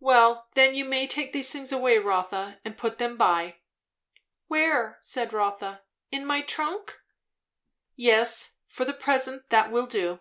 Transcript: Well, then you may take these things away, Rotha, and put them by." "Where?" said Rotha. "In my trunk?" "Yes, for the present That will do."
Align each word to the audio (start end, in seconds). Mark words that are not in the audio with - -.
Well, 0.00 0.48
then 0.54 0.74
you 0.74 0.84
may 0.84 1.06
take 1.06 1.32
these 1.32 1.52
things 1.52 1.70
away, 1.70 1.98
Rotha, 1.98 2.58
and 2.64 2.76
put 2.76 2.98
them 2.98 3.16
by." 3.16 3.58
"Where?" 4.48 4.98
said 5.00 5.32
Rotha. 5.32 5.82
"In 6.10 6.26
my 6.26 6.40
trunk?" 6.42 7.00
"Yes, 7.94 8.58
for 8.66 8.84
the 8.84 8.92
present 8.92 9.50
That 9.50 9.70
will 9.70 9.86
do." 9.86 10.18